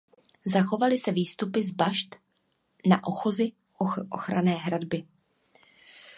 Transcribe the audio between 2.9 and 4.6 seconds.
ochozy ochranné